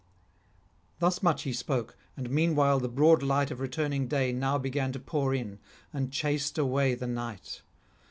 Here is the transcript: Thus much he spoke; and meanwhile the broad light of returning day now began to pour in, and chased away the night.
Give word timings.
Thus 0.97 1.21
much 1.21 1.43
he 1.43 1.53
spoke; 1.53 1.95
and 2.17 2.31
meanwhile 2.31 2.79
the 2.79 2.89
broad 2.89 3.21
light 3.21 3.51
of 3.51 3.59
returning 3.59 4.07
day 4.07 4.33
now 4.33 4.57
began 4.57 4.91
to 4.93 4.99
pour 4.99 5.35
in, 5.35 5.59
and 5.93 6.11
chased 6.11 6.57
away 6.57 6.95
the 6.95 7.05
night. 7.05 7.61